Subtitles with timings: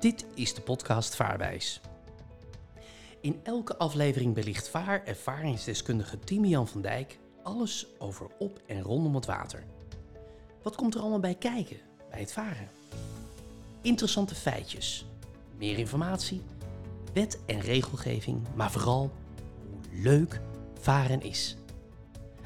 [0.00, 1.80] Dit is de podcast Vaarwijs.
[3.20, 9.26] In elke aflevering belicht vaar- ervaringsdeskundige Timian van Dijk alles over op en rondom het
[9.26, 9.64] water.
[10.62, 11.76] Wat komt er allemaal bij kijken
[12.10, 12.68] bij het varen?
[13.80, 15.06] Interessante feitjes,
[15.56, 16.42] meer informatie,
[17.12, 19.10] wet en regelgeving, maar vooral
[19.68, 20.40] hoe leuk
[20.80, 21.56] varen is.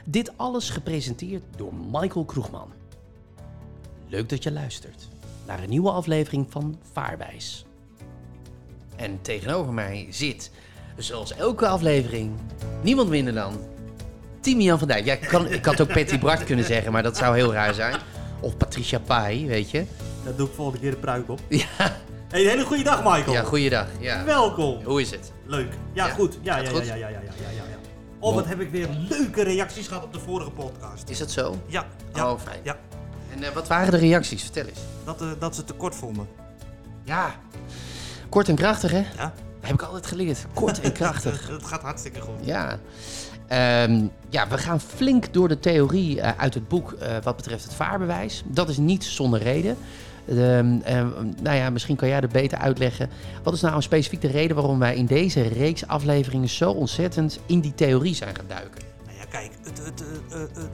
[0.05, 2.73] Dit alles gepresenteerd door Michael Kroegman.
[4.09, 5.09] Leuk dat je luistert
[5.47, 7.65] naar een nieuwe aflevering van Vaarwijs.
[8.97, 10.51] En tegenover mij zit,
[10.97, 12.33] zoals elke aflevering,
[12.83, 13.59] niemand minder dan
[14.41, 15.05] Timian van Dijk.
[15.05, 17.75] Ja, ik, kan, ik had ook Patty Bart kunnen zeggen, maar dat zou heel raar
[17.75, 17.97] zijn.
[18.41, 19.85] Of Patricia Pai, weet je.
[20.25, 21.41] Dat doe ik volgende keer de pruik op.
[21.49, 21.67] Ja,
[22.29, 23.33] Hey, een hele goede dag, Michael.
[23.33, 23.87] ja goeiedag.
[24.01, 24.25] Ja.
[24.25, 24.85] Welkom.
[24.85, 25.33] Hoe is het?
[25.47, 25.73] Leuk.
[25.93, 26.39] Ja, Ja, goed.
[26.43, 26.87] Ja, ja, goed?
[26.87, 27.79] ja, ja, ja, ja, ja, ja, ja.
[28.19, 31.09] Oh, wat heb ik weer leuke reacties gehad op de vorige podcast.
[31.09, 31.57] Is dat zo?
[31.67, 32.31] Ja, ja.
[32.33, 32.61] Oh, fijn.
[32.63, 32.77] Ja,
[33.35, 34.43] En eh, wat waren de reacties?
[34.43, 34.79] Vertel eens.
[35.05, 36.27] dat, eh, dat ze tekort vonden.
[37.03, 37.35] Ja,
[38.29, 38.99] kort en krachtig hè?
[39.17, 40.47] Ja, Dat heb ik altijd geleerd.
[40.55, 41.49] Kort en krachtig.
[41.49, 42.35] dat gaat hartstikke goed.
[42.41, 42.79] Ja.
[43.47, 47.75] Ehm, ja, we gaan flink door de theorie eh, uit het boek wat betreft het
[47.75, 48.43] vaarbewijs.
[48.47, 49.77] Dat is niet zonder reden.
[50.25, 50.37] Eh,
[51.43, 53.11] nou ja, misschien kan jij dat beter uitleggen.
[53.43, 57.61] Wat is nou specifiek de reden waarom wij in deze reeks afleveringen zo ontzettend in
[57.61, 58.83] die theorie zijn gaan duiken?
[59.05, 60.65] Nou ja, kijk, het, het, eh,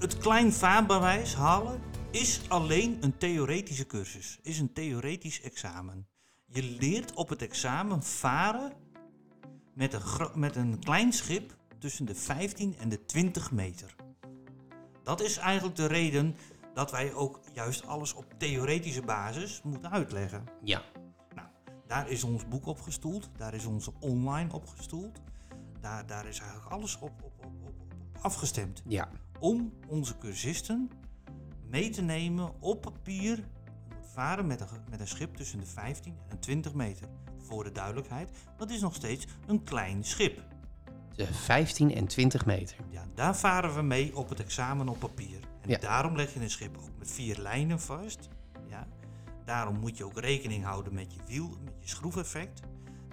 [0.00, 4.38] het klein vaarbewijs halen is alleen een theoretische cursus.
[4.42, 6.08] Is een theoretisch examen.
[6.46, 8.72] Je leert op het examen varen
[9.74, 10.02] met een,
[10.34, 13.94] met een klein schip tussen de 15 en de 20 meter.
[15.02, 16.36] Dat is eigenlijk de reden
[16.74, 20.44] dat wij ook juist alles op theoretische basis moeten uitleggen.
[20.62, 20.82] Ja.
[21.34, 21.48] Nou,
[21.86, 25.20] daar is ons boek op gestoeld, daar is onze online op gestoeld.
[25.80, 28.82] Daar, daar is eigenlijk alles op, op, op, op, op afgestemd.
[28.86, 29.08] Ja.
[29.40, 30.90] Om onze cursisten
[31.68, 33.44] mee te nemen op papier
[34.12, 37.08] varen met een, met een schip tussen de 15 en 20 meter.
[37.38, 40.42] Voor de duidelijkheid, dat is nog steeds een klein schip.
[41.14, 42.76] De 15 en 20 meter.
[42.90, 45.38] Ja, daar varen we mee op het examen op papier.
[45.60, 45.78] En Ja.
[45.78, 48.28] daarom leg je een schip ook met vier lijnen vast.
[48.68, 48.86] Ja.
[49.44, 52.60] Daarom moet je ook rekening houden met je wiel, met je schroefeffect.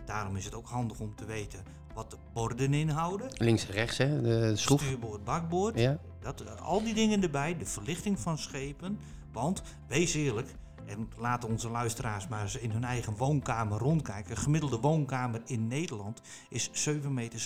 [0.06, 1.64] Daarom is het ook handig om te weten
[1.98, 3.28] wat de borden inhouden.
[3.34, 4.22] Links en rechts, hè?
[4.22, 4.82] De schroef.
[4.82, 5.80] Stuurboord, bakboord.
[5.80, 6.00] Ja.
[6.20, 9.00] Dat, eh, al die dingen erbij, de verlichting van schepen.
[9.32, 14.32] Want, wees eerlijk, en laten onze luisteraars maar eens in hun eigen woonkamer rondkijken.
[14.32, 17.42] Een gemiddelde woonkamer in Nederland is 7,70 meter.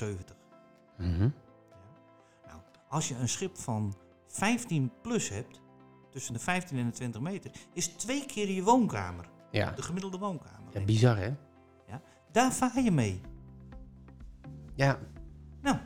[0.98, 1.30] Mhm.
[2.48, 3.96] Nou, als je een schip van
[4.28, 5.62] 15 plus hebt,
[6.10, 9.30] tussen de 15 en de 20 meter, is twee keer je woonkamer.
[9.52, 9.72] Ja.
[9.72, 10.74] De gemiddelde woonkamer.
[10.74, 10.82] ja.
[10.86, 11.34] Bizar, hè?
[11.88, 12.02] Ja?
[12.32, 13.22] Daar vaar je mee.
[14.82, 15.00] Ja.
[15.62, 15.78] Nou,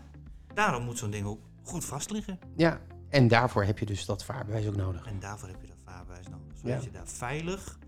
[0.53, 2.39] daarom moet zo'n ding ook goed vast liggen.
[2.55, 2.79] Ja.
[3.09, 5.05] En daarvoor heb je dus dat vaarbewijs ook nodig.
[5.05, 6.57] En daarvoor heb je dat vaarbewijs nodig.
[6.57, 6.85] Zodat Ja.
[6.85, 7.79] je daar veilig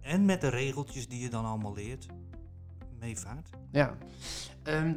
[0.00, 2.06] en met de regeltjes die je dan allemaal leert,
[2.98, 3.50] mee vaart.
[3.70, 3.96] Ja.
[4.62, 4.92] Ehm,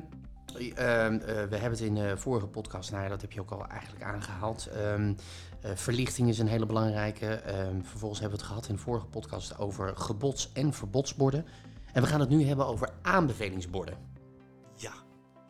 [0.75, 3.51] ehm, eh, we hebben het in de vorige podcast, nou ja, dat heb je ook
[3.51, 4.65] al eigenlijk aangehaald.
[4.67, 5.13] Ehm,
[5.61, 7.41] eh, verlichting is een hele belangrijke.
[7.83, 11.45] Vervolgens hebben we het gehad in de vorige podcast over gebods- en verbodsborden.
[11.93, 13.97] En we gaan het nu hebben over aanbevelingsborden.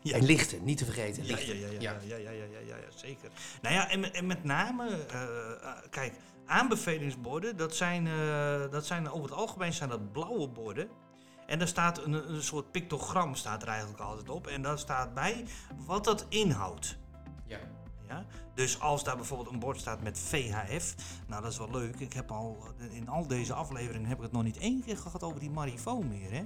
[0.02, 0.16] Ja.
[0.16, 1.26] En lichten, niet te vergeten.
[1.26, 1.60] Ja, lichten.
[1.60, 1.98] ja, ja, ja, Ja.
[2.06, 3.30] ja, ja, ja, ja, ja, ja, zeker.
[3.62, 6.14] Nou ja, en, met- en met name, eh, eh, kijk,
[6.46, 10.90] aanbevelingsborden, dat zijn, eh, dat zijn over het algemeen zijn dat blauwe borden.
[11.46, 14.48] En daar staat een, een soort pictogram staat er eigenlijk altijd op.
[14.48, 15.46] En daar staat bij
[15.86, 16.98] wat dat inhoudt.
[17.46, 17.60] Ja.
[18.08, 18.26] Ja?
[18.56, 20.96] Dus als daar bijvoorbeeld een bord staat met VHF,
[21.28, 22.00] nou dat is wel leuk.
[22.00, 25.24] Ik heb al, in al deze afleveringen heb ik het nog niet één keer gehad
[25.24, 26.46] over die marifoon meer, hè?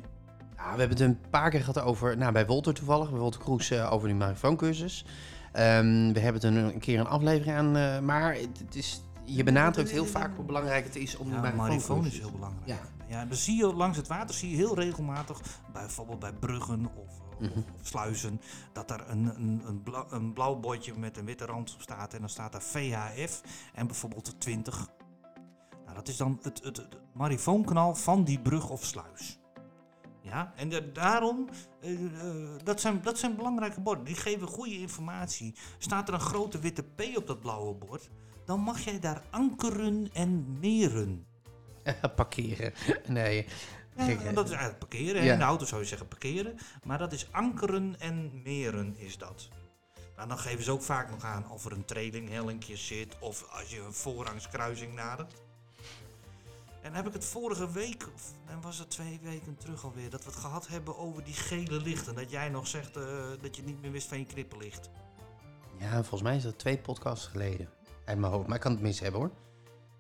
[0.57, 3.39] Ja, we hebben het een paar keer gehad over, nou bij Wolter toevallig, bij Wolter
[3.41, 5.05] Kroes eh, over die marifooncursus.
[5.51, 9.01] Ehm we hebben het een, een keer een aflevering aan, eh, maar het, het is,
[9.23, 12.13] je benadrukt heel vaak hoe belangrijk het is om die Ja, marifoon marifooncursus.
[12.13, 12.67] is heel belangrijk.
[12.67, 12.77] Ja.
[13.07, 13.25] Ja.
[13.25, 15.41] dan zie je langs het water zie je heel regelmatig,
[15.73, 17.57] bijvoorbeeld bij bruggen of, Mhm.
[17.57, 18.41] of sluizen,
[18.73, 22.13] dat er een, een, een, blauw, een blauw bordje met een witte rand op staat
[22.13, 23.41] en dan staat daar VHF
[23.73, 24.89] en bijvoorbeeld 20.
[25.83, 26.97] Nou, dat is dan het, het, het
[27.93, 29.39] van die brug of sluis.
[30.33, 31.49] Ja, en de- daarom,
[31.81, 34.03] eh, eh, dat, zijn, dat zijn belangrijke borden.
[34.05, 35.55] Die geven goede informatie.
[35.77, 38.09] Staat er een grote witte P op dat blauwe bord,
[38.45, 41.25] dan mag jij daar ankeren en meren.
[42.15, 42.73] Parkeren.
[43.07, 43.45] Nee.
[43.95, 45.23] Ja, dat is eigenlijk parkeren.
[45.23, 45.33] Ja.
[45.33, 46.55] In de auto zou je zeggen parkeren.
[46.83, 49.49] Maar dat is ankeren en meren is dat.
[50.15, 53.15] Nou, dan geven ze ook vaak nog aan of er een trailinghellingje zit.
[53.19, 55.33] Of als je een voorrangskruising nadert.
[56.83, 60.23] En heb ik het vorige week, of en was het twee weken terug alweer, dat
[60.23, 62.15] we het gehad hebben over die gele lichten.
[62.15, 63.03] Dat jij nog zegt eh,
[63.41, 64.89] dat je niet meer wist van je knipperlicht.
[65.79, 67.69] Ja, volgens mij is dat twee podcasts geleden.
[68.05, 69.31] Uit mijn hoofd, maar ik kan het mis hebben hoor.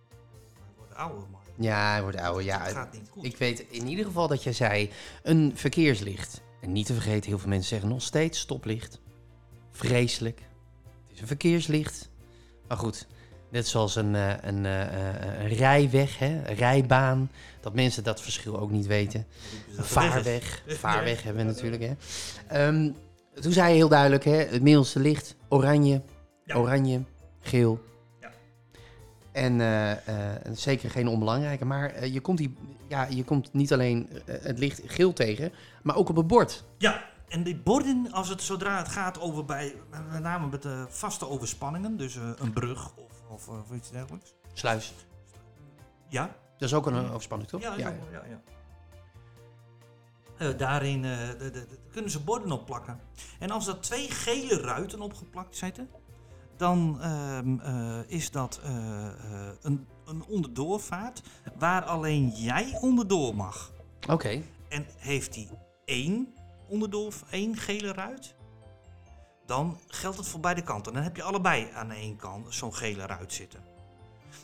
[0.09, 1.53] We worden ouder, Michael.
[1.57, 2.43] Ja, hij wordt ouder.
[2.43, 3.25] Ja, Het gaat niet goed.
[3.25, 4.91] ik weet in ieder geval dat jij zei
[5.23, 6.41] een verkeerslicht.
[6.61, 9.01] En niet te vergeten, heel veel mensen zeggen nog steeds stoplicht.
[9.71, 10.39] Vreselijk.
[11.07, 12.09] Het is een verkeerslicht.
[12.67, 13.07] Maar goed,
[13.53, 17.31] net zoals een, eh, een, eh, eh, een rijweg, hè, een rijbaan.
[17.61, 19.25] Dat mensen dat verschil ook niet weten.
[19.77, 20.63] Een vaarweg.
[20.67, 21.93] Vaarweg hebben we natuurlijk, hè.
[22.47, 22.91] Ehm,
[23.41, 26.01] toen zei je heel duidelijk, hè, het middelste licht, oranje,
[26.45, 26.55] Ja.
[26.55, 27.01] oranje,
[27.39, 27.83] geel.
[28.21, 28.31] Ja.
[29.31, 32.55] En zeker geen onbelangrijke, maar je, komt die,
[32.87, 35.51] ja, je komt niet alleen het licht geel tegen,
[35.83, 36.63] maar ook op het bord.
[36.77, 39.75] Ja, en die borden, als het, zodra het gaat over bij,
[40.11, 44.33] met name met de vaste overspanningen, dus een brug of, of, of iets dergelijks.
[44.53, 44.93] Sluis.
[46.07, 47.61] Ja, Dat is ook een eh, overspanning, toch?
[47.61, 47.93] ja, ja.
[48.11, 48.41] ja, ja.
[50.37, 52.99] Eh, daarin eh, de, de, de- kunnen ze borden opplakken.
[53.39, 55.89] En als er twee gele ruiten opgeplakt zitten,
[56.57, 59.13] dan ehm, eh, is dat eh, eh,
[59.61, 61.21] een, een onderdoorvaart
[61.57, 63.71] waar alleen jij onderdoor mag.
[64.09, 64.41] Oké.
[64.69, 65.49] En heeft hij
[65.85, 66.33] één
[66.67, 68.35] onderdoor, één gele ruit,
[69.45, 70.93] dan geldt het voor beide kanten.
[70.93, 73.63] Dan heb je allebei aan één kant zo'n gele ruit zitten.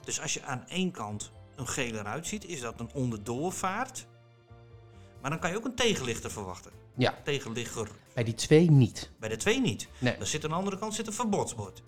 [0.04, 4.08] Dus als je aan één kant een gele ruit ziet, is dat een onderdoorvaart.
[5.22, 6.72] Maar dan kan je ook een tegenlichter verwachten.
[6.96, 9.12] Ja, Tegenligger bij die twee niet.
[9.20, 9.88] bij de twee niet.
[9.98, 10.18] Nee.
[10.18, 11.84] Dan zit aan de andere kant zit een verbodsbord.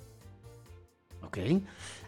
[1.23, 1.61] Oké.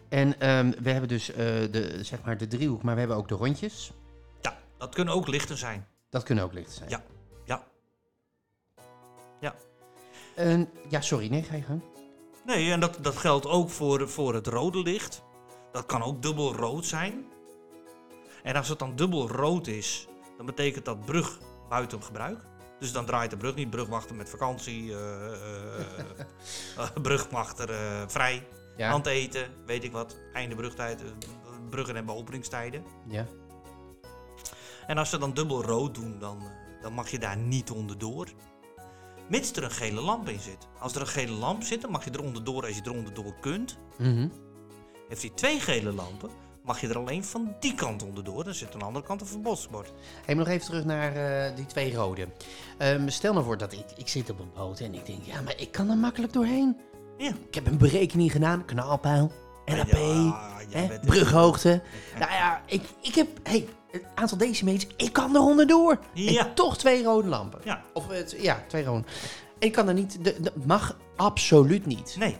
[0.08, 1.36] En ehm, we hebben dus eh,
[1.70, 3.92] de, zeg maar de driehoek, maar we hebben ook de rondjes.
[4.40, 5.86] Ja, dat kunnen ook lichten zijn.
[6.10, 6.90] Dat kunnen ook lichten zijn.
[6.90, 7.02] Ja.
[10.34, 11.82] En, ja, sorry, nee, ga je gang.
[12.44, 15.22] Nee, en dat, dat geldt ook voor, voor het rode licht.
[15.72, 17.24] Dat kan ook dubbel rood zijn.
[18.42, 21.38] En als het dan dubbel rood is, dan betekent dat brug
[21.68, 22.40] buiten gebruik.
[22.78, 23.70] Dus dan draait de brug niet.
[23.70, 24.92] Brug wachten met vakantie.
[24.96, 27.68] eh, brugwachter
[28.10, 28.46] vrij.
[28.76, 30.16] Ja, Aan het eten, weet ik wat.
[30.32, 31.02] Einde brugtijd.
[31.70, 32.84] bruggen hebben openingstijden.
[33.08, 33.26] ja.
[34.86, 36.42] En als ze dan dubbel rood doen, dan,
[36.82, 38.28] dan mag je daar niet onderdoor.
[39.28, 40.68] Mits er een gele lamp in zit.
[40.78, 43.34] Als er een gele lamp zit, dan mag je er onderdoor als je er onderdoor
[43.40, 43.78] kunt.
[43.98, 44.28] Mhm.
[45.08, 46.30] Heeft hij twee gele lampen,
[46.64, 48.44] mag je er alleen van die kant onderdoor.
[48.44, 49.92] Dan zit aan de andere kant een verbodsbord.
[50.24, 52.28] Hey, maar nog even terug naar eh, die twee rode.
[52.78, 55.40] Ehm, stel nou voor dat ik, ik zit op een boot en ik denk, ja,
[55.40, 56.76] maar ik kan er makkelijk doorheen.
[57.18, 57.32] Ja.
[57.48, 59.32] Ik heb een berekening gedaan, knalpijl,
[59.66, 61.82] NAP, Ja, hè, brughoogte.
[62.18, 65.98] Nou ja, ik, ik heb, hey, het aantal decimeters, ik kan er onderdoor.
[66.14, 66.46] Ja.
[66.46, 67.60] En toch twee rode lampen.
[67.64, 69.04] Ja, Of het, ja, twee rode.
[69.58, 72.16] Ik kan er niet, dat mag absoluut niet.
[72.18, 72.36] nee.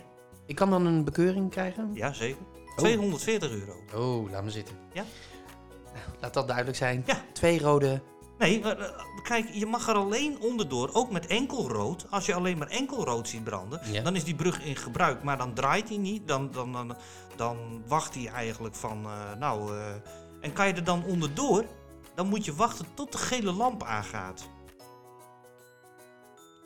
[0.47, 1.91] Ik kan dan een bekeuring krijgen?
[1.95, 2.43] Ja, zeker.
[2.77, 3.75] 240 euro.
[3.95, 4.75] Oh, laat me zitten.
[4.93, 5.05] Ja.
[5.85, 7.03] Nou, Laat dat duidelijk zijn.
[7.07, 7.23] Ja.
[7.33, 8.01] Twee rode.
[8.39, 8.89] Nee, maar, eh,
[9.23, 12.07] kijk, je mag er alleen onderdoor, ook met enkel rood.
[12.11, 14.03] Als je alleen maar enkel rood ziet branden, Ja.
[14.03, 15.23] dan is die brug in gebruik.
[15.23, 16.97] Maar dan draait hij niet, dan, dan, dan,
[17.37, 19.85] dan wacht hij eigenlijk van, eh, nou, eh,
[20.41, 21.65] en kan je er dan onderdoor,
[22.15, 24.49] dan moet je wachten tot de gele lamp aangaat.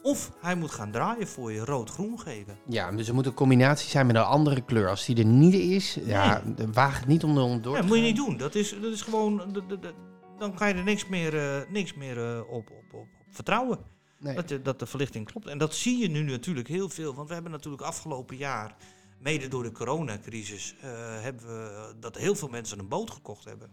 [0.02, 2.58] Of hij moet gaan draaien voor je rood-groen geven.
[2.68, 4.88] Ja, dus er moet een combinatie zijn met een andere kleur.
[4.88, 6.42] Als die er niet is, ja,
[6.72, 8.36] waag het niet om er onderdoor Ja, te dat moet je niet doen.
[8.36, 9.94] Dat is, dat is gewoon, de- de- de-
[10.38, 13.78] dan kan je er niks meer, eh, niks meer eh, op, op, op, op vertrouwen.
[14.18, 14.34] Nee.
[14.34, 15.46] Dat, de- dat de verlichting klopt.
[15.46, 17.14] En dat zie je nu natuurlijk heel veel.
[17.14, 18.76] Want we hebben natuurlijk afgelopen jaar,
[19.20, 20.90] mede door de coronacrisis, eh,
[21.20, 23.70] hebben we dat heel veel mensen een boot gekocht hebben.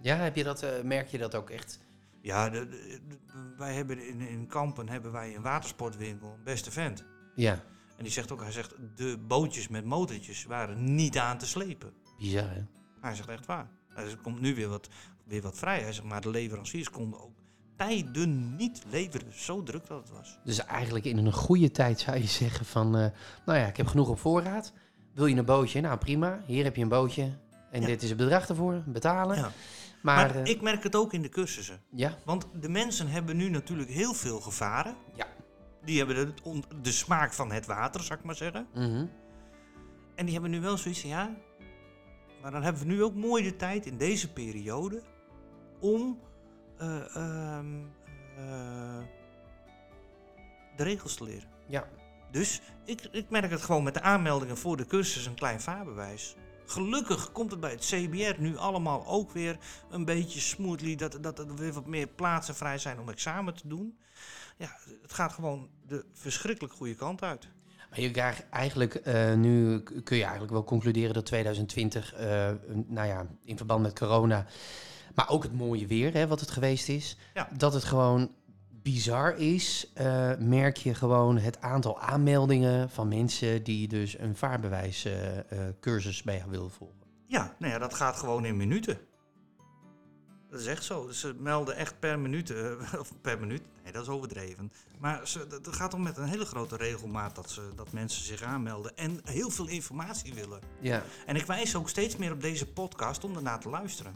[0.00, 1.80] Ja, heb je dat, eh, merk je dat ook echt?
[2.20, 6.70] Ja, de, de- de- wij hebben in, in Kampen hebben wij een watersportwinkel, een beste
[6.70, 7.04] vent.
[7.34, 7.52] Ja,
[7.96, 11.92] En die zegt ook, hij zegt, de bootjes met motortjes waren niet aan te slepen.
[12.18, 12.62] bizar hè?
[13.00, 13.70] Hij zegt echt waar.
[13.96, 14.88] Hij zegt, er komt nu weer wat,
[15.24, 15.80] weer wat vrij.
[15.80, 17.34] Hij zegt, maar de leveranciers konden ook
[17.76, 19.32] tijden niet leveren.
[19.34, 20.38] Zo druk dat het was.
[20.44, 22.86] Dus eigenlijk in een goede tijd zou je zeggen van...
[22.96, 23.06] eh,
[23.46, 24.72] nou ja, ik heb genoeg op voorraad.
[25.14, 25.80] Wil je een bootje?
[25.80, 27.38] Nou prima, hier heb je een bootje.
[27.70, 27.86] En Ja.
[27.86, 29.36] dit is het bedrag ervoor, betalen.
[29.36, 29.42] Ja.
[30.02, 31.80] Maar, Maar, eh, ik merk het ook in de cursussen.
[31.90, 34.94] ja, Want de mensen hebben nu natuurlijk heel veel gevaren.
[35.14, 35.26] Ja.
[35.84, 38.66] Die hebben de, de smaak van het water, zou ik maar zeggen.
[38.74, 39.06] mhm.
[40.14, 41.36] En die hebben nu wel zoiets van, ja...
[42.46, 45.02] Maar dan hebben we nu ook mooi de tijd in deze periode...
[45.80, 46.18] om
[46.78, 47.84] eh, ehm,
[48.36, 48.98] eh,
[50.76, 51.48] de regels te leren.
[51.66, 51.88] ja.
[52.30, 56.36] Dus ik, ik merk het gewoon met de aanmeldingen voor de cursus een klein vaarbewijs.
[56.66, 59.58] Gelukkig komt het bij het CBR nu allemaal ook weer
[59.90, 60.96] een beetje smoothly.
[60.96, 63.98] Dat, dat er weer wat meer plaatsen vrij zijn om examen te doen.
[64.56, 67.48] Ja, het gaat gewoon de verschrikkelijk goede kant uit.
[68.02, 68.10] Je
[68.50, 73.56] eigenlijk, eh, nu kun je eigenlijk wel concluderen dat 2020, eh, een- nou ja, in
[73.56, 74.46] verband met corona,
[75.14, 77.48] maar ook het mooie weer, hè, wat het geweest is, Ja.
[77.56, 78.30] dat het gewoon
[78.82, 86.22] bizar is, eh, merk je gewoon het aantal aanmeldingen van mensen die dus een vaarbewijscursus
[86.22, 86.96] bij jou willen volgen.
[87.26, 88.98] Ja, nou ja, dat gaat gewoon in minuten.
[90.56, 91.08] Dat is echt zo.
[91.10, 94.72] Ze melden echt per minuut, eh, of per minuut, nee dat is overdreven.
[94.98, 98.42] Maar ze, het gaat om met een hele grote regelmaat dat, ze, dat mensen zich
[98.42, 100.60] aanmelden en heel veel informatie willen.
[100.80, 101.02] Ja.
[101.26, 104.14] En ik wijs ook steeds meer op deze podcast om ernaar te luisteren.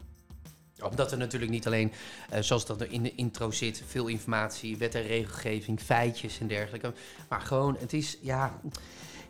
[0.79, 1.91] Omdat er natuurlijk niet alleen,
[2.29, 6.47] eh, zoals dat er in de intro zit, veel informatie, wet en regelgeving, feitjes en
[6.47, 6.93] dergelijke.
[7.29, 8.61] Maar gewoon, het is, ja,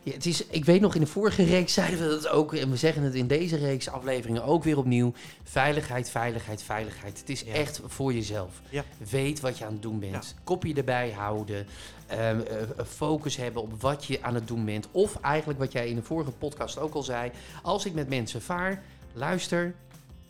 [0.02, 2.70] ja, het is, ik weet nog, in de vorige reeks zeiden we dat ook, en
[2.70, 5.12] we zeggen het in deze reeks afleveringen ook weer opnieuw.
[5.44, 7.18] Veiligheid, veiligheid, veiligheid.
[7.18, 7.52] Het is Ja.
[7.52, 8.60] echt voor jezelf.
[8.68, 8.84] Ja.
[9.10, 10.34] Weet wat je aan het doen bent.
[10.44, 11.66] Kopje erbij houden.
[12.06, 12.56] ehm, eh,
[12.86, 14.88] focus hebben op wat je aan het doen bent.
[14.90, 17.30] Of eigenlijk wat jij in de vorige podcast ook al zei.
[17.62, 18.82] Als ik met mensen vaar,
[19.12, 19.74] luister.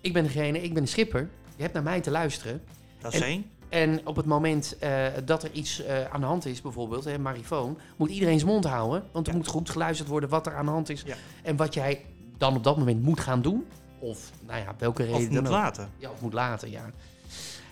[0.00, 1.28] Ik ben degene, ik ben de schipper.
[1.56, 2.62] Je hebt naar mij te luisteren.
[3.00, 3.50] Dat is één.
[3.72, 7.18] En op het moment eh, dat er iets eh, aan de hand is, bijvoorbeeld, hè,
[7.18, 9.02] marifoon, moet iedereen zijn mond houden.
[9.12, 9.38] Want er Ja.
[9.38, 11.02] moet goed geluisterd worden wat er aan de hand is.
[11.06, 11.14] Ja.
[11.42, 12.04] En wat jij
[12.38, 13.66] dan op dat moment moet gaan doen.
[13.98, 15.50] Of, nou ja, welke reden Of dan moet ook.
[15.52, 15.88] laten.
[15.98, 16.90] Ja, of moet laten, ja.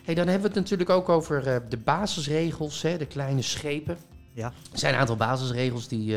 [0.04, 3.99] Hey, dan hebben we het natuurlijk ook over eh, de basisregels, hè, de kleine schepen.
[4.33, 4.52] Ja.
[4.73, 6.16] Er zijn een aantal basisregels die,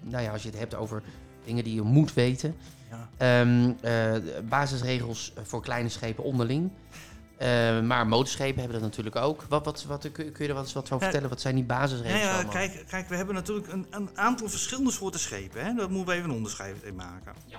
[0.00, 1.02] nou ja, als je het hebt over
[1.44, 2.56] dingen die je moet weten.
[2.90, 3.08] Ja.
[3.16, 4.12] Ehm, eh,
[4.48, 6.70] basisregels voor kleine schepen onderling.
[7.40, 9.44] Eh, maar motorschepen hebben dat natuurlijk ook.
[9.48, 11.02] Wat, wat, wat, kun, je er wat, wat van Ja.
[11.04, 11.28] vertellen?
[11.28, 12.52] Wat zijn die basisregels Nou ja, allemaal?
[12.52, 15.64] kijk, kijk, we hebben natuurlijk een, een aantal verschillende soorten schepen.
[15.64, 15.74] Hè?
[15.74, 17.32] Daar moeten we even een onderscheid in maken.
[17.46, 17.58] Ja.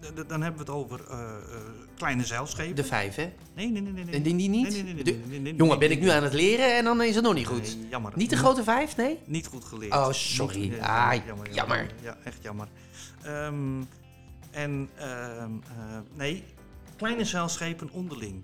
[0.00, 1.60] D- Dan hebben we het over eh, eh,
[1.96, 2.76] kleine zeilschepen.
[2.76, 3.32] De vijf, hè?
[3.54, 4.04] Nee, nee, nee, nee.
[4.04, 4.14] nee.
[4.14, 4.62] En die, die niet?
[4.62, 6.76] Nee, nee, nee, nee, De- nee, nee, nee, Jongen, ben ik nu aan het leren
[6.76, 7.76] en dan is het nog niet goed.
[7.76, 8.12] Nee, jammer.
[8.14, 9.18] Niet de grote vijf, nee?
[9.24, 9.92] Niet goed geleerd.
[9.92, 10.58] Oh, sorry.
[10.58, 11.12] Niet- Ah,
[11.50, 11.90] jammer.
[12.02, 12.68] Ja, echt jammer.
[13.22, 13.82] Ehm,
[14.50, 16.44] en ehm, eh, nee,
[16.96, 18.42] kleine zeilschepen onderling.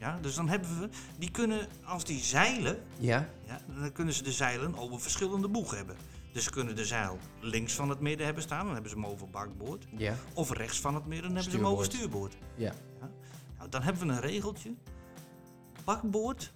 [0.00, 0.88] Ja, dus dan hebben we,
[1.18, 3.28] die kunnen, als die zeilen, Ja.
[3.46, 5.96] ja, dan kunnen ze de zeilen over verschillende boeg hebben.
[6.32, 9.06] Dus ze kunnen de zeil links van het midden hebben staan, dan hebben ze hem
[9.06, 9.84] over bakboord.
[9.96, 10.16] Ja.
[10.34, 12.32] Of rechts van het midden, dan hebben ze hem over Stuurboord.
[12.32, 12.58] stuurboord.
[13.00, 13.08] Ja.
[13.58, 14.74] Nou, dan hebben we een regeltje.
[15.84, 16.52] Bakboord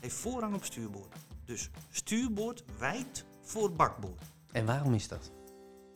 [0.00, 1.14] heeft voorrang op stuurboord.
[1.44, 4.22] Dus stuurboord wijkt voor bakboord.
[4.52, 5.30] En waarom is dat?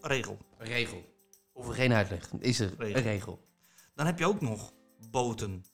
[0.00, 0.38] Regel.
[0.58, 1.14] Regel.
[1.54, 2.30] Er geen uitleg.
[2.38, 2.96] Is er Regel.
[2.96, 3.44] een regel?
[3.94, 4.72] Dan heb je ook nog
[5.10, 5.64] boten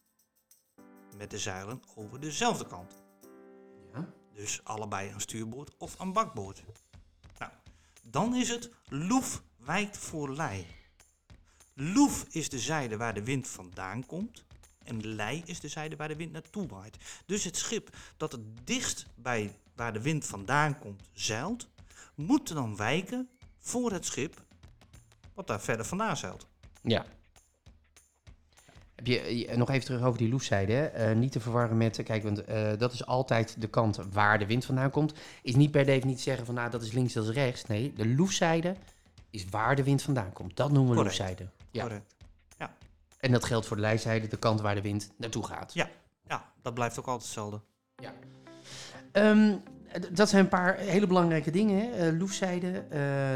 [1.17, 3.03] met de zeilen over dezelfde kant.
[3.93, 4.13] Ja.
[4.33, 6.63] Dus allebei een stuurboord of een bakboord.
[7.39, 7.53] Nou,
[8.03, 10.67] dan is het loef wijkt voor lei.
[11.75, 14.45] Loef is de zijde waar de wind vandaan komt.
[14.85, 16.97] En lei is de zijde waar de wind naartoe waait.
[17.27, 21.69] Dus het schip dat het dichtst bij waar de wind vandaan komt zeilt,
[22.15, 23.29] moet dan wijken
[23.59, 24.45] voor het schip
[25.35, 26.47] wat daar verder vandaan zeilt.
[26.83, 27.07] Ja.
[28.95, 30.75] Heb je, eh, nog even terug over die loefzijde.
[30.81, 32.43] Eh, niet te verwarren met, eh, kijk, want
[32.79, 35.13] dat is altijd de kant waar de wind vandaan komt.
[35.43, 37.67] Is niet per definitie zeggen van, nou, dat is links, dat is rechts.
[37.67, 38.75] Nee, de loefzijde
[39.31, 40.57] is waar de wind vandaan komt.
[40.57, 41.19] Dat noemen we Correct.
[41.19, 41.49] loefzijde.
[41.71, 41.83] Ja.
[41.83, 42.15] Correct.
[43.21, 45.75] En dat geldt voor de lijzijde, de kant waar de wind naartoe gaat.
[45.75, 45.89] Ja,
[46.29, 47.61] ja, dat blijft ook altijd hetzelfde.
[49.13, 49.55] Ehm,
[50.01, 51.93] d- dat zijn een paar hele belangrijke dingen.
[51.93, 52.85] Eh, loefzijde,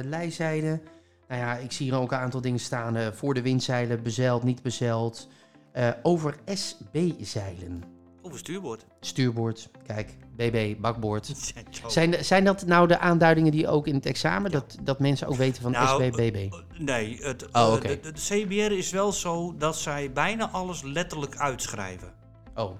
[0.04, 0.80] lijzijde.
[1.28, 3.14] Nou ja, ik zie hier ook een aantal dingen staan.
[3.14, 5.28] voor de windzeilen, bezeild, niet bezeild.
[5.76, 7.82] Eh, over SB-zeilen.
[8.22, 8.86] Over stuurboord.
[9.00, 11.54] Stuurboord, kijk, BB, bakboord.
[11.86, 15.36] Zijn, Zijn, dat nou de aanduidingen die ook in het examen, dat, dat mensen ook
[15.36, 16.52] weten van Nou, SB, BB?
[16.78, 22.12] Nee, het, Oh, eh, de, CBR is wel zo dat zij bijna alles letterlijk uitschrijven.
[22.54, 22.70] Oh.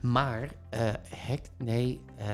[0.00, 2.26] Maar, eh hect, nee, eh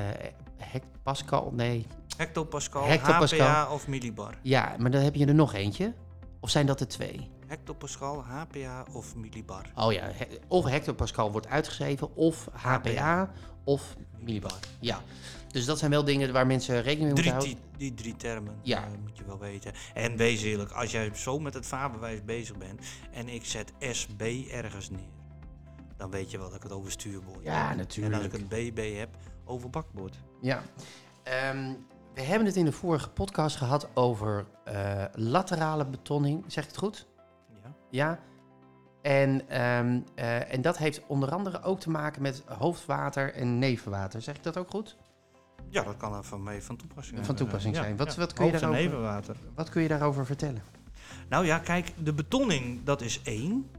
[0.56, 1.86] hectopascal, nee.
[2.16, 3.46] Hectopascal, Hectopascal.
[3.46, 4.38] HPA of millibar.
[4.42, 5.94] Ja, maar dan heb je er nog eentje.
[6.40, 7.30] Of zijn dat er twee?
[7.56, 9.66] Hectopascal, HPA of millibar.
[9.74, 13.30] Oh ja, he- of hectopascal wordt uitgeschreven, of HPA,
[13.64, 14.58] of millibar.
[14.80, 15.00] Ja,
[15.48, 17.58] dus dat zijn wel dingen waar mensen rekening mee moeten Drie, houden.
[17.78, 18.84] die, die drie termen Ja.
[18.84, 19.72] eh, moet je wel weten.
[19.94, 22.80] En wees eerlijk, als jij zo met het vaarbewijs bezig bent
[23.12, 25.10] en ik zet SB ergens neer,
[25.96, 27.76] dan weet je wel dat ik het over stuurboord Ja, heb.
[27.76, 28.14] natuurlijk.
[28.14, 29.08] En als ik een BB heb,
[29.44, 30.16] over bakboord.
[30.40, 30.62] Ja.
[31.22, 31.72] Ehm,
[32.14, 36.44] we hebben het in de vorige podcast gehad over eh, laterale betonning.
[36.46, 37.06] Zeg ik het goed?
[37.92, 38.18] Ja.
[39.02, 44.22] En, ehm, eh, en dat heeft onder andere ook te maken met hoofdwater en nevenwater.
[44.22, 44.96] Zeg ik dat ook goed?
[45.68, 47.96] ja, dat kan er van mee van toepassing Van toepassing Ja, zijn.
[47.96, 48.20] Wat- ja.
[48.20, 49.36] wat kun je daarover- nevenwater.
[49.54, 50.62] Wat kun je daarover vertellen?
[51.28, 53.70] Nou ja, kijk, de betonning, dat is één.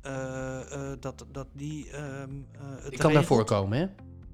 [0.00, 2.02] Eh, eh, dat, dat die eh,
[2.60, 3.86] het Ik kan daarvoor regelt, komen, hè?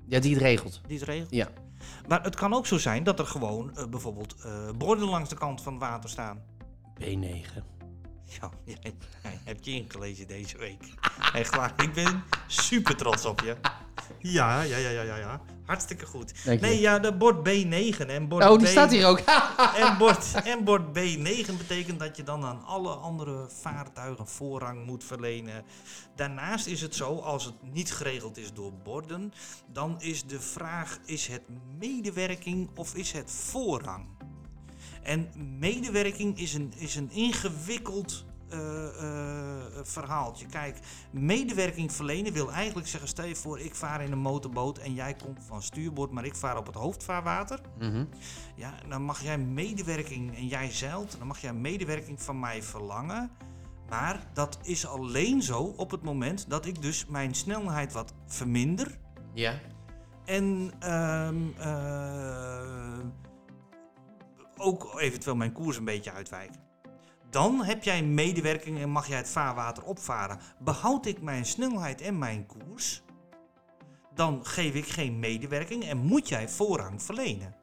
[0.06, 0.80] Ja, die het regelt.
[0.86, 1.30] Die het regelt.
[1.30, 1.48] Ja.
[2.08, 5.36] Maar het kan ook zo zijn dat er gewoon eh, bijvoorbeeld eh, borden langs de
[5.36, 6.42] kant van het water staan.
[7.00, 7.62] B9.
[8.40, 10.82] Ja, jij, jij hebt je ingelezen deze week.
[11.32, 13.56] Echt waar, ik ben super trots op je.
[14.18, 15.16] Ja, ja, ja, ja, ja.
[15.16, 15.40] ja.
[15.64, 16.44] Hartstikke goed.
[16.44, 16.66] Dank je.
[16.66, 19.18] Nee, ja, de bord B9 en bord Oh, die B- staat hier ook.
[19.76, 25.04] En bord, en bord B9 betekent dat je dan aan alle andere vaartuigen voorrang moet
[25.04, 25.64] verlenen.
[26.16, 29.32] Daarnaast is het zo, als het niet geregeld is door borden,
[29.72, 31.42] dan is de vraag: is het
[31.78, 34.06] medewerking of is het voorrang?
[35.02, 35.28] En
[35.58, 40.46] medewerking is een, is een ingewikkeld eh, eh, verhaaltje.
[40.46, 40.78] Kijk,
[41.10, 45.14] medewerking verlenen wil eigenlijk zeggen: stel je voor, ik vaar in een motorboot en jij
[45.14, 47.60] komt van stuurboord, maar ik vaar op het hoofdvaarwater.
[47.78, 48.04] Mhm.
[48.54, 53.30] Ja, dan mag jij medewerking en jij zeilt, dan mag jij medewerking van mij verlangen.
[53.88, 58.98] Maar dat is alleen zo op het moment dat ik dus mijn snelheid wat verminder.
[59.32, 59.60] Ja.
[60.24, 62.47] En ehm, eh,
[64.58, 66.50] ook eventueel mijn koers een beetje uitwijk.
[67.30, 70.40] Dan heb jij medewerking en mag jij het vaarwater opvaren.
[70.58, 73.02] Behoud ik mijn snelheid en mijn koers,
[74.14, 77.54] dan geef ik geen medewerking en moet jij voorrang verlenen.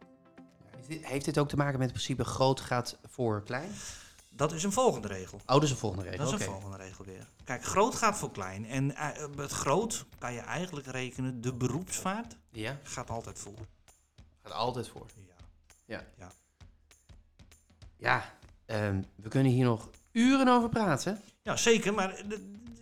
[0.87, 3.71] Heeft dit ook te maken met het principe groot gaat voor klein?
[4.29, 5.37] Dat is een volgende regel.
[5.37, 6.25] Oh, dat is een volgende regel.
[6.25, 7.27] Dat is een volgende regel weer.
[7.43, 8.65] Kijk, groot gaat voor klein.
[8.65, 13.57] En eh, het groot kan je eigenlijk rekenen, de beroepsvaart Ja, gaat altijd voor.
[14.43, 15.05] gaat altijd voor.
[15.85, 16.03] Ja.
[16.17, 16.31] Ja,
[18.65, 21.21] ehm, we kunnen hier nog uren over praten.
[21.41, 22.19] ja, zeker, maar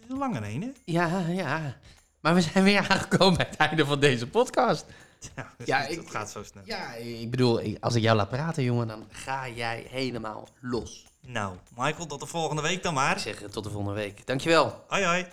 [0.07, 0.71] een lange een, hè?
[0.85, 1.75] Ja, ja.
[2.21, 4.85] Maar we zijn weer aangekomen bij het einde van deze podcast.
[5.35, 6.63] Ja, Ja, het ik- gaat zo snel.
[6.65, 11.05] Ja, ik bedoel, ik- als ik jou laat praten, jongen, dan ga jij helemaal los.
[11.21, 13.19] Nou, Michael, tot de volgende week dan Ik maar.
[13.19, 14.25] zeg eh, tot de volgende week.
[14.27, 14.83] Dankjewel.
[14.87, 15.25] Hoi, hoi.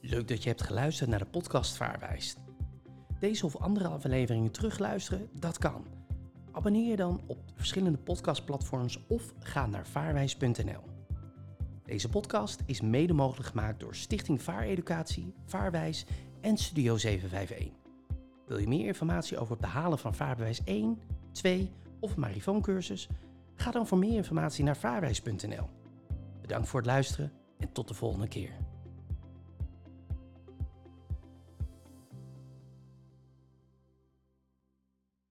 [0.00, 2.36] Leuk dat je hebt geluisterd naar de podcast Vaarwijs.
[3.22, 5.84] Deze of andere afleveringen terugluisteren, dat kan.
[6.52, 10.80] Abonneer je dan op de verschillende podcastplatforms of ga naar vaarwijs.nl.
[11.84, 16.06] Deze podcast is mede mogelijk gemaakt door Stichting Vaareducatie, Vaarwijs
[16.40, 17.72] en Studio 751.
[18.46, 20.98] Wil je meer informatie over het behalen van Vaarbewijs 1,
[21.32, 23.08] 2 of Marifooncursus?
[23.54, 25.68] Ga dan voor meer informatie naar vaarwijs.nl.
[26.40, 28.71] Bedankt voor het luisteren en tot de volgende keer.